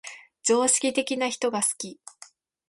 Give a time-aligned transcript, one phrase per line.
[0.41, 1.99] 常識的な人が好き